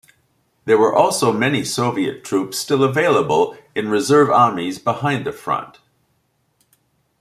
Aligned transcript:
There 0.65 0.79
were 0.79 0.95
also 0.95 1.31
many 1.31 1.63
Soviet 1.63 2.23
troops 2.23 2.57
still 2.57 2.83
available 2.83 3.55
in 3.75 3.87
reserve 3.89 4.31
armies 4.31 4.79
behind 4.79 5.27
the 5.27 5.31
front. 5.31 5.77